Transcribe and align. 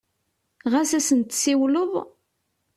Ɣas 0.71 0.91
ad 0.97 1.03
sen-tsiwleḍ? 1.07 1.91